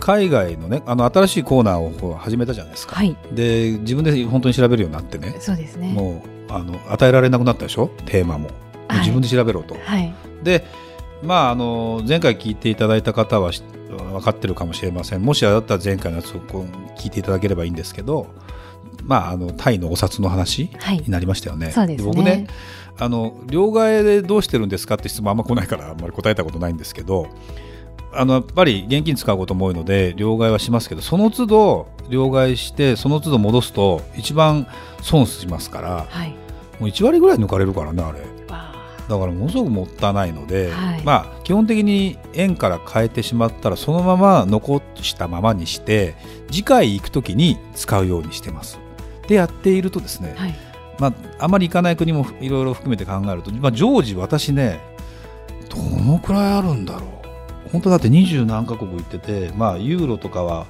[0.00, 3.16] 海外のねあの新しいコーナーを始めたじゃないですか、はい。
[3.32, 5.36] で自分で本当に調べるようになってね。
[5.40, 5.92] そうですね。
[5.92, 7.88] もうあの与えられなくなったでしょ？
[8.06, 8.48] テーマも、
[8.88, 8.98] はい。
[9.00, 10.14] 自分で調べろと、はい。
[10.42, 10.64] で
[11.22, 15.22] まああの前回聞いていただいた方はし分かってるかもしれません。
[15.22, 16.40] もしあだったら前回のやつを
[16.96, 18.28] 聞いていただければいいんですけど
[19.02, 20.98] まああのタイのお札の話はい。
[20.98, 21.72] になりましたよね。
[21.72, 22.10] そうですね。
[22.10, 22.46] 僕ね
[23.00, 27.28] あの両替でどうしてるんですかって質問あんま来ないからあんまり答えたことないんですけど
[28.12, 34.66] あのやっぱり現金使うことも多いので両替はしますけどその都度両替してその都度戻すと一番
[35.02, 36.30] 損しますからはい。
[36.80, 38.20] もう1割ぐらい抜かれるからねあれ。
[38.48, 38.72] わ
[39.08, 41.02] だからものすごくもったいないので、はい。
[41.02, 46.14] まあ基本的に円から変えてしまったらそのまま残したままにして
[46.50, 48.78] 次回行く時に使うようにしてます。
[49.26, 50.54] でやっているとですね、あはい。
[50.98, 54.80] まあ、あまり行かない国もいろいろ含めて考えると、まあ、常時私ね
[55.68, 57.17] どのくらいあるんだろう
[57.72, 60.66] 本当だって二十何カ国行ってて、まあ、ユーロとかは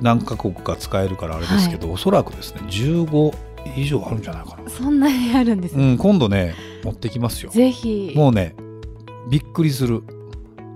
[0.00, 3.36] 何カ国か使えるからあれですけど、おそらくですね15
[3.76, 7.50] 以上あるんじゃないかな、そんなにあるんですね、うん、今度ね持ってきますよ。
[7.50, 8.12] ぜひ。
[8.16, 8.54] もうね
[9.30, 10.02] びっくりする。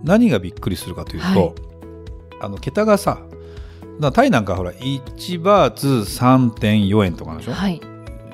[0.04, 1.52] 何がびっくりするかというと、はい。
[2.40, 3.22] あの桁がさ
[3.98, 7.80] だタイなんかほら1バーツ3.4円とかなんでしょ、はい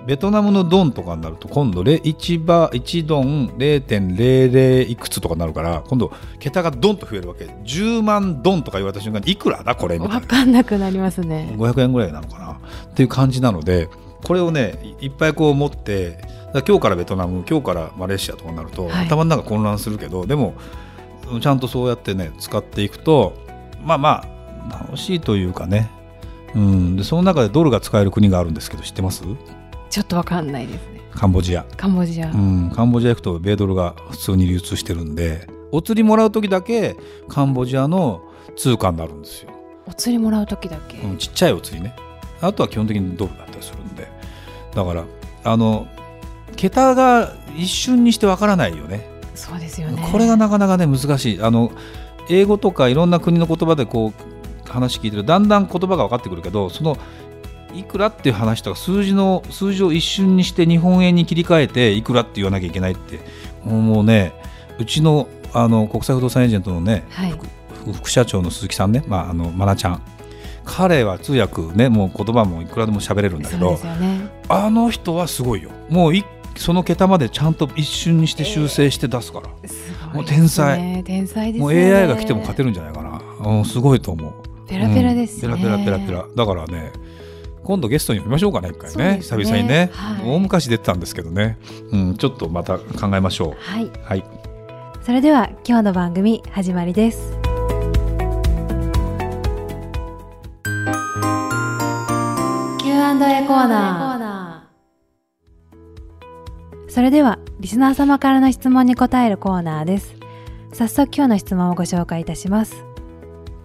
[0.07, 7.45] ベトナムのドンとかになると今度レ1バ1ドン0.00いくつとかになるから今度桁がドンと増えるわけ。
[7.45, 9.99] 10万ドンとか言われた瞬間にいくらだこれ？
[9.99, 10.15] みたいな。
[10.17, 11.55] わかんなくなりますね。
[11.57, 12.53] 500円ぐらいなのかな。
[12.53, 13.89] っていう感じなので
[14.25, 16.19] これをねいいっぱいこう持って
[16.53, 19.07] 今日からベトナム今日からマレーシアとかになると、はい。
[19.07, 20.55] 頭の中混乱するけどでも
[21.41, 23.35] ちゃんとそうやってね使っていくと
[23.85, 24.25] まあま
[24.69, 25.91] あ楽しいというかね。
[26.55, 29.25] うん、でその中でドルが使える国があるんですけど知ってます？
[29.93, 31.03] ちょっとわかんないですね。
[31.15, 36.97] カンボジア、カンボジア、うん、カンボジア行くと米ドルが普通に流通してるんでお釣りもらう時だけ
[37.29, 38.23] カンボジアの
[38.57, 39.51] 通貨になるんですよ。
[39.87, 41.95] お釣りもらう時だけ、うん、ちっちゃいお釣りね。
[42.41, 44.09] あとは基本的にドルだったりするんで。
[44.75, 45.05] だから
[45.45, 45.87] あの
[46.57, 49.07] 桁が一瞬にしてわからないよね。
[49.35, 50.09] そうですよね。
[50.11, 51.43] これがなかなかね難しい。
[51.43, 51.71] あの
[52.31, 56.97] 英語とかいろんな国の言葉でこう話聞いてるだんだん言葉が分かってくるけどその
[57.75, 63.21] いくらっていう話とか数字の数字を一瞬にして日本円に切り替えていくらって言わなきゃいけないって
[63.65, 64.35] もうね
[64.79, 67.31] うちのあの国際不動産エージェントのね、はい。
[67.31, 70.03] 副副社長の鈴木さんね、まあ、あの愛菜ちゃん。
[70.65, 74.31] 彼は通訳ねもう言葉もいくらでも喋れるんだけどね。
[74.49, 75.71] あの人はすごいよ。
[75.91, 76.25] もうい
[76.57, 81.03] その桁までちゃんと一瞬にして修正して出すから、すごいもう天才。
[81.03, 84.33] 天才ですもうね AI が来ても勝てるんじゃないかな、うん、すごいと思う。
[84.69, 86.27] ペラペラですね、うんペラペラペラペラ。
[86.37, 86.93] だからね
[87.65, 89.05] 今度ゲストに呼びましょうかね一回ね。
[89.15, 89.19] ね。
[89.21, 90.29] 久々にね、はい。
[90.29, 91.59] 大昔出てたんですけどね、
[91.93, 93.57] うん、ちょっとまた考えましょう。
[93.59, 93.91] はい。
[94.03, 94.25] はい。
[95.03, 97.39] それでは今日の番組始まりです。
[102.79, 104.13] Q&A コーナー。
[106.93, 110.15] それではリスナー様からの質問に答えるコーナーです。
[110.75, 112.85] 早速今日の質問をご紹介いたします。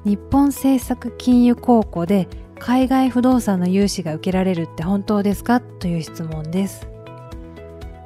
[0.06, 5.62] 日本政策金融公庫で海外不動産の融資が受けられるって本当ですか？
[5.62, 6.88] という質問です。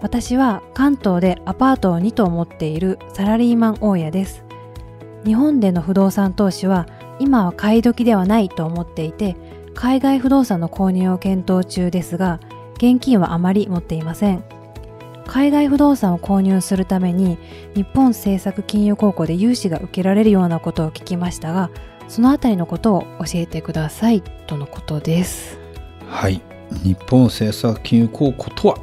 [0.01, 4.43] 私は関東でアパートを2棟持っているサラリーマン大家です。
[5.25, 6.87] 日本での不動産投資は
[7.19, 9.35] 今は買い時ではないと思っていて
[9.75, 12.39] 海外不動産の購入を検討中ですが
[12.77, 14.43] 現金はあまり持っていません。
[15.27, 17.37] 海外不動産を購入するために
[17.75, 21.69] 日本政策金融公庫で融資が受けられるようなことを聞きましたが
[22.11, 25.57] そのあたりのことを教えてくださいとのことです、
[26.09, 26.41] はい。
[26.83, 28.77] 日本政策金融公庫とは？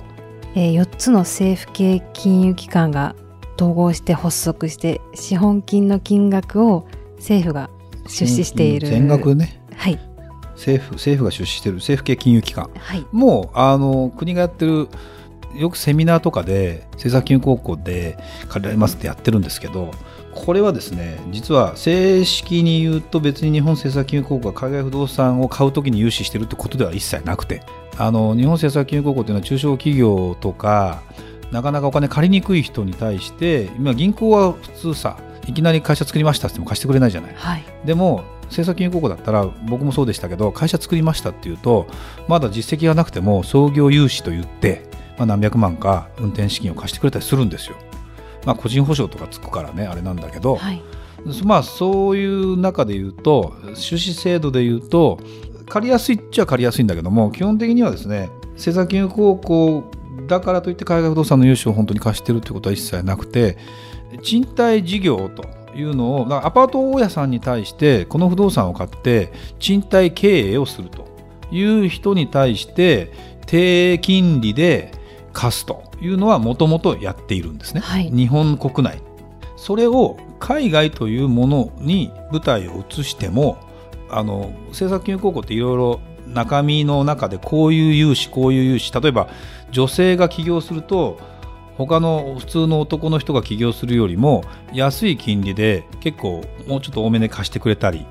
[0.55, 3.15] えー4つの政府系金融機関が
[3.57, 6.87] 統合して発足して資本金の金額を
[7.17, 7.69] 政府が
[8.07, 8.89] 出資している。
[8.89, 9.63] 全額ね。
[9.77, 10.01] はい。
[10.55, 12.71] 政府政府が出資している政府系金融機関。
[12.79, 13.05] はい。
[13.13, 14.89] もうあの国がやってる
[15.55, 18.19] よくセミナーとかで政策金融高校で
[18.49, 19.93] 借りられますってやってるんですけど
[20.35, 27.62] これはですね実は正式に言うと別に日本政策金融高校が海外不動産を買うときに融資してるってことでは一切なくて
[27.97, 31.03] あの日本政策金融高校っていうのは中小企業とか
[31.51, 37.35] なかなかお金借りにくい人に対して今銀行は普通さいきなり会社作りましたって言っても貸してくれないじゃない。
[37.35, 37.65] はい。
[37.85, 41.87] でも政策金融高校だったら僕もそうでしたけど会社作りましたっていうと
[42.29, 44.88] まだ実績がなくても創業融資と言って、
[45.19, 47.76] まあ、何百万か運転資金を貸してくれたりするんですよ。
[48.44, 50.82] まあ、個人保証とかつくからねあれなんだけど、はい、
[51.44, 55.19] まあそういう中で言うと出資制度で言うと
[55.69, 59.91] 借りやすいっちゃ借りやすいんだけども基本的にはですね政策金融高校
[60.26, 63.59] だからといって海外不動産の融資を本当に貸してるってことは一切なくて
[64.23, 65.44] 賃貸事業と
[65.76, 71.06] いうのをアパート大家さんに対してこの不動産を買って賃貸経営をすると
[71.50, 73.12] いう人に対して
[73.47, 74.93] 低金利で
[75.38, 79.00] 貸すというのはもともとやっているんですね、はい、日本国内。
[79.56, 83.56] それを海外というものに舞台を移しても
[84.11, 88.93] あの政策金融高校っていろいろ中身の中でこういう融資こういう融資。
[88.93, 89.29] 例えば
[89.70, 91.20] 女性が起業すると
[91.76, 94.43] 他の普通の男の人が起業するよりも
[94.73, 98.05] 安い金利で結構もうちょっと多めで貸してくれたり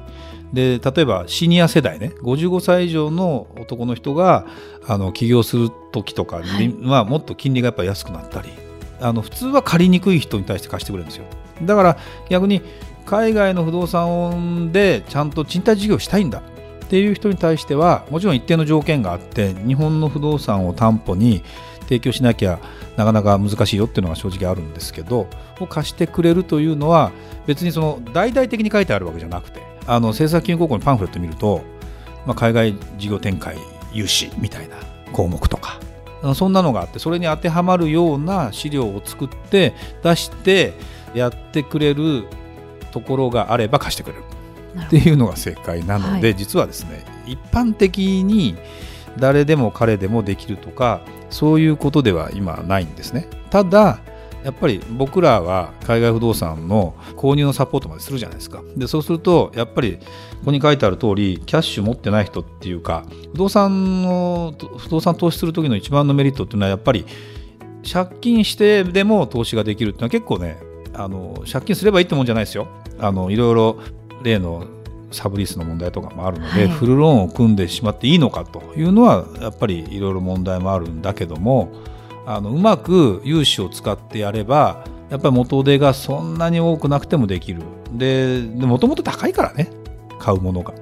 [0.53, 4.45] で例えばシニア世代ね55歳以上の男の人が
[4.87, 8.49] あの起業する時とかにはもっと金利がやっぱ安くなったり
[9.01, 11.25] あの普通は借りにくい人に対して貸してくれるんですよ。
[11.63, 11.97] だから
[12.29, 12.61] 逆に
[13.05, 16.41] 海外の不動産でちゃんと賃貸事業したいんだ
[16.85, 21.43] っていう人に対してはもちろん一定の条件があって日本の不動産を担保に
[21.81, 22.59] 提供しなきゃ
[22.97, 25.27] なかなか難しいよっていうのが正直あるんですけど
[25.59, 27.11] を貸してくれるというのは
[27.45, 31.61] 別にその大々的に書いてあるわけじゃなくてあの政策金融高校のパンフレット見ると、
[32.25, 33.57] まあ、海外事業展開
[33.93, 34.75] 融資みたいな
[35.13, 35.79] 項目とか
[36.35, 39.73] そんなのがあってそれに当てはまるような資料を作って
[40.03, 40.73] 出して
[41.13, 42.25] やってくれる
[42.91, 44.23] ところがあれば貸してくれる。
[44.85, 48.55] っていうのが正解なので、はい、実はですね一般的に
[49.17, 51.01] 誰でも彼でもできるとか
[51.31, 53.27] そういうことでは今ないんですね。
[53.49, 53.99] ただ
[54.47, 58.63] やっぱり僕らは海外不動産の購入のサポートまでするじゃないですか。
[58.77, 60.05] でそうするとやっぱりこ
[60.45, 67.05] こに書いてある通りキャッシュ持ってない人っていうか不動産の不動産投資する時の一番のメリットっていうのはやっぱり
[67.83, 70.57] 借金してでも投資ができるっていうのは結構ね
[70.93, 72.69] あの借金すればいいってもんじゃないですよ。
[72.99, 73.77] あのいろいろ
[74.23, 74.65] 例の
[75.11, 81.69] サブリースの問題とかもあるので、はい、フルローンを組んでしまっていいのかというのはやっぱりいろいろ問題もあるんだけども
[82.27, 87.61] あのうまく融資を使ってやればやっぱり元手がそんなに多くなくてもできる。
[87.93, 89.69] でもともと高いからね。
[90.19, 90.73] 買うものが。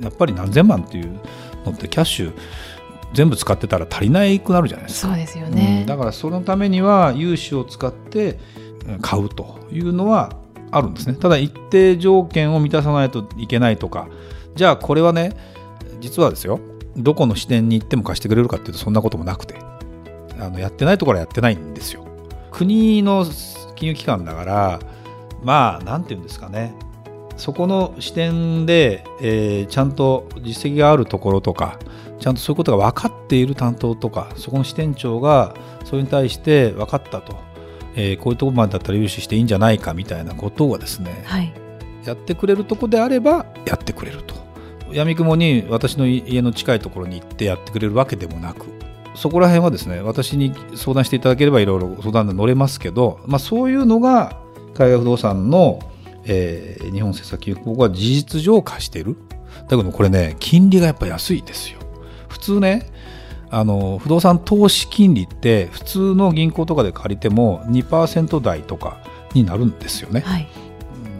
[0.00, 1.18] やっぱり何千万っていう
[1.66, 2.32] のってキャッシュ
[3.12, 5.08] 全部使ってたら足りないくなるじゃないですか。
[5.08, 8.38] そうですよね、うん、だからそのためには融資を使って
[9.00, 10.36] 買うというのは
[10.70, 11.14] あるんですね。
[11.14, 14.08] ただ一定条件を満たさないといけないとか。
[14.54, 15.32] じゃあこれはね
[16.00, 16.60] 実はですよ。
[16.96, 19.56] どこの支店に行っても貸してくれるかっていうとそんなこともなくて
[20.38, 22.04] あのやってないところはやってないんですよ。
[22.50, 23.24] 国の
[23.74, 24.80] 金融機関だから
[25.42, 26.74] まあ何て言うんですかね。
[27.36, 31.80] そこの視点で、えー、ちゃんと実績があるところとか
[32.20, 35.54] ちゃんとそういうことが分かっている担当とかそこの支店長が
[35.84, 37.36] それに対して分かったと。
[37.96, 41.52] えー、こういうところまでだったら融資していいんじゃないかみたいなことをですね、はい、
[42.04, 44.34] やってくれるとこであればやってくれると。
[44.92, 48.66] やみくもに私の家の近いところに行ってやってくれるわけでもなく
[49.14, 54.40] そこら辺はですね私に相談していただければいろいろ相談で乗れますけど、まあ、そういうのが
[54.74, 55.78] 海外不動産の、
[56.24, 59.16] えー、日本政策金融公庫は事実上貸してる
[59.68, 61.78] だけどこれね金利がやっぱ安いですよ
[62.28, 62.90] 普通ね
[63.50, 68.98] あの不動産投資金利って普通の銀行とかで借りても2%台とか
[69.32, 70.20] になるんですよね。
[70.20, 70.48] はい、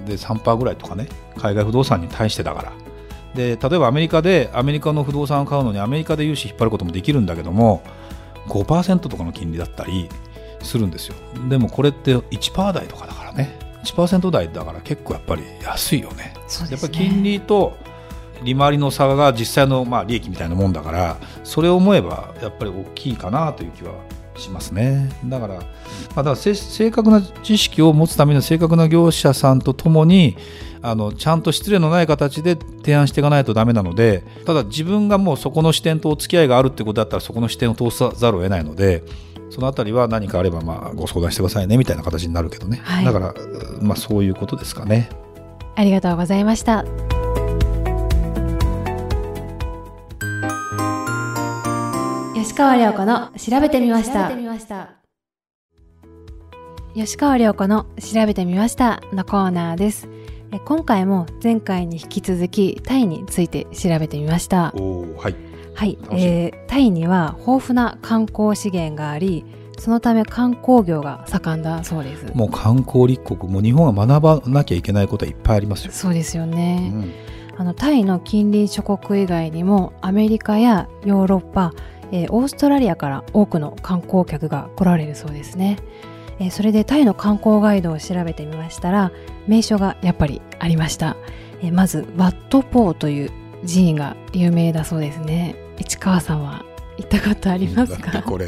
[0.07, 2.84] で3%ぐらいとかね海外不動産に対してだから。
[3.35, 7.83] で例えばアメリカでアメリカの不動産を買うのにアメリカで融資引っ張ることもできるんだけども
[8.49, 10.09] 5%とかの金利だったり
[10.63, 11.15] するんですよ。
[11.49, 13.59] でもこれって1%台とかだからね。
[13.85, 16.33] 1%台だから結構やっぱり安いよね、ね、
[16.71, 17.77] やっぱり金利と
[18.43, 23.93] 利回りの差が実際のまあ利益みたいなもんだからそれを思えばやっぱり大きいかなという気は
[24.37, 25.65] しますねだから,、まあ、
[26.17, 30.37] だから正確な知識を持つための正確な業者さんとともに
[30.83, 39.03] あのちゃんと失礼のない形で提案していかないとダメなのでただ自分がもうそこの視点とお付き合いがあるってことだったらそこの視点を通さざるを得ないので
[39.51, 43.35] そのあたりは何かあればまあご相談してくださいねみたいな形になるけどね、はい、だから、
[43.81, 45.09] まあ、そういうことですかね。
[45.77, 46.85] ありがとうございました。
[52.45, 54.31] 吉川亮子の調べてみました。
[56.95, 60.11] 吉川亮子の調べてみましたのコーナーです。
[60.67, 64.73] 今回も前回に引き続きタイについて調べてみました。
[64.73, 65.35] はい、
[65.75, 65.99] はい。
[66.11, 69.47] えー、タイには豊富な観光資源があり
[69.79, 72.27] そのため観光業が盛んだそうです。
[72.35, 73.51] もう観光立国。
[73.51, 75.93] もう日本は学ばなきゃいけないことはいっぱいありますよ。
[75.93, 77.13] そうですよね、うん。
[77.57, 81.73] あのタイの近隣諸国以外にもアメリカやヨーロッパ、
[82.15, 85.79] えーオーストラリアから多くの観光客が来られるそうですね、
[86.39, 89.13] えーそれでタイの観光ガイドを調べてみましたら
[89.47, 91.17] 名所がやっぱりありました、
[91.61, 93.31] えーまずワットポーという
[93.67, 95.57] 寺院が有名だそうですね。
[95.79, 96.65] 市川さんは
[96.99, 98.23] 行ったことありますか？
[98.23, 98.47] これ。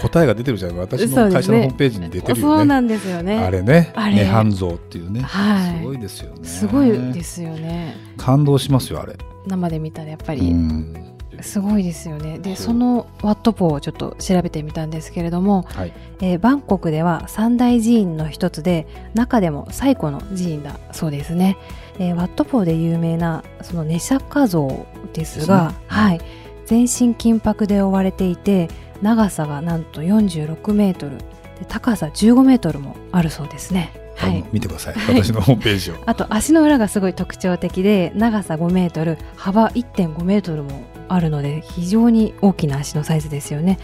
[0.00, 0.76] 答えが出てるじゃん。
[0.76, 2.56] 私の会社のホームページに出てるよね。
[2.56, 3.38] そうなんですよね。
[3.38, 3.92] あれね。
[3.94, 4.14] あれ。
[4.24, 5.78] 涅槃像っていうね、はい。
[5.78, 6.48] すごいですよね。
[6.48, 7.94] すごいですよね。
[8.16, 9.14] 感動しますよあれ、
[9.46, 12.38] 生で見たらやっぱうりんすごいですよね。
[12.38, 15.92] でそのワットポーをちょっと調べてみたんですけれども、はい。
[16.20, 21.56] えーバンコクでは三大寺院の一つで中でも最古の寺院だそうですね、
[21.98, 25.74] えーワットポーで有名なそのネシャッカ像ですがね。
[25.88, 26.20] はい、
[26.66, 28.68] 全身金箔で覆われていて
[29.02, 31.18] 長さがなんと46メートル。
[31.18, 33.92] で高さ15メートルもあるそうですね。
[34.16, 34.44] はい。
[34.52, 34.94] 見てください。
[35.08, 35.96] 私のホームページを。
[36.06, 43.78] あと足の裏がすごい特徴的で長さ5メートル幅1.5メートルもあるので非常に大きな足のサイズですよね。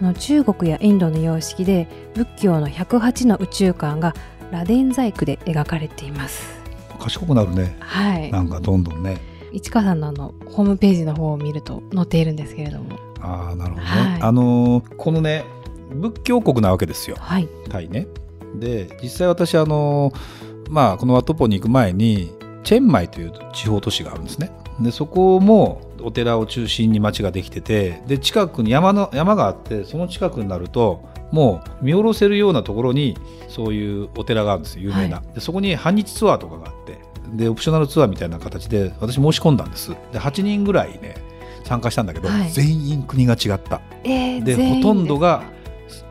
[0.00, 4.14] あの中国やインドの様式で仏教の108の宇宙観が
[4.50, 6.60] 螺鈿細工で描かれています。
[6.98, 7.76] 賢くなるね。
[7.80, 8.30] はい。
[8.30, 9.18] なんかどんどんね。
[9.52, 12.98] 市川さんのあのホームページの方を見ると載っているんですけれども。
[13.20, 14.22] ああなるほどね、はい。
[14.22, 15.44] あのーこのね
[15.90, 17.16] 仏教国なわけですよ。
[17.18, 17.48] はい。
[17.68, 18.06] タイね。
[18.54, 22.32] で実際私あのーまあこのワットポーに行く前に
[22.64, 24.50] チェンマイという地方都市があるんですね。
[24.80, 33.16] でそこもお寺を中心に町ができててで近くに山の山があってその近くになるともう見下ろせるようなところに
[33.48, 36.98] そういうお寺があるんですよ有名な、でそこに半日ツアーとかがあって
[37.34, 39.90] でオプショナルツアーみたいな形で私申し込んだんです。
[40.12, 41.16] で8人ぐらいね
[41.64, 42.50] 参加したんだけど、はい。
[42.50, 43.80] 全員国が違った。
[44.04, 45.42] えーでほとんどが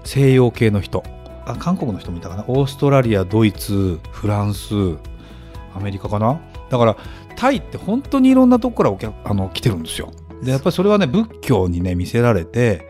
[0.03, 1.03] 西洋系の人。
[1.45, 2.45] あ韓国の人もいたかな？
[2.47, 4.73] オーストラリアドイツフランス
[5.75, 6.39] アメリカかな？
[6.69, 6.97] だから
[7.41, 10.11] タイって本当にいろんなとこからお客あの来てるんですよ。
[10.43, 12.87] でやっぱりそれはね仏教にね見せられて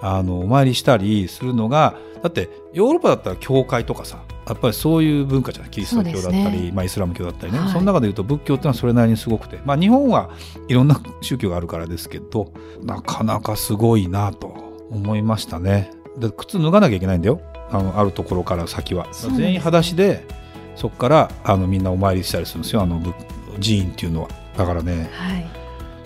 [0.00, 6.72] あのお参りしたりするのがだってヨーロッパだったら教会とかさやっぱりそういう文化じゃないキリスト教だったり、ね。
[6.74, 7.68] まあ、イスラム教だったりね、はい。
[7.68, 10.30] その中でいうと仏教っていうのはそれなりにすごくて、まあ、日本は
[10.66, 14.52] いろんな 宗教があるからですけどなかなかすごいなと
[14.90, 15.92] 思いましたね。
[16.18, 17.40] で靴脱がなきゃいけないんだよ。
[17.70, 20.26] あのあるところから先は、全員裸足で
[20.74, 23.14] そこからあのみんなお参りしたりするんですよあの仏
[23.60, 24.28] 寺院っていうのは。
[24.56, 25.46] だからねはい。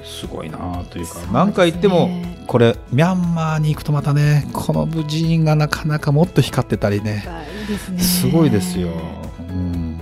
[0.05, 1.27] すごいなというかね。
[1.33, 2.09] 何回行っても
[2.47, 7.25] これミャンマーに行くとまたねこの寺院がなかなかもっと光ってたりね。
[7.99, 8.91] すごいですよ、
[9.41, 9.99] うん、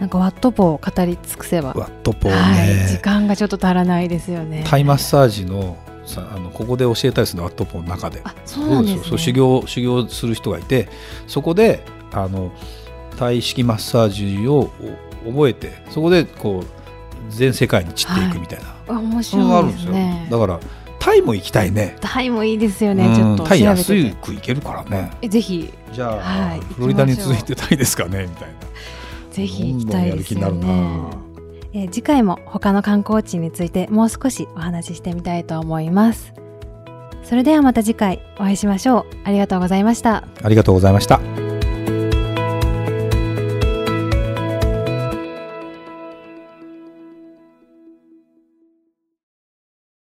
[0.00, 1.74] なんかワットポーを語り尽くせば。
[1.74, 4.64] ワットポーはい、時ね、間がちょっと足らないですよね。
[4.66, 5.76] タイマッサージの
[6.06, 8.22] さあのここで教えたりするのワットポーの中で。
[8.24, 9.04] あ、そうなんですね。
[9.04, 10.88] そう修行修行する人がいて
[11.26, 12.50] そこであの
[13.18, 16.66] タイ式マッサージをお覚えてそこでこう
[17.30, 20.28] 全世界に散っていくみたいな、あ面そういうのがあ白いですね。
[20.30, 20.60] だから
[20.98, 23.06] タイも行きたいねタイもいいですよね。
[23.06, 24.10] うんちょっと調タイ安て。
[24.22, 28.54] く行けるからねえぜひじゃあ、はいフロリダに続いてタイですかねみたいな
[29.30, 31.10] ぜひ行きたいですよねな。
[31.72, 36.32] えー次回も他の観光地についてもう少しお話ししてみたいと思います。
[37.22, 39.06] それではまた次回お会いしましょう。
[39.24, 40.24] ありがとうございました。
[40.42, 41.43] ありがとうございました